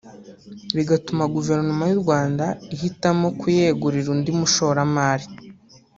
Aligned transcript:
bigatuma 0.75 1.23
Guverinoma 1.35 1.83
y’u 1.87 2.01
Rwanda 2.03 2.45
ihitamo 2.75 3.27
kuyegurira 3.39 4.07
undi 4.15 4.31
mushoramari 4.39 5.25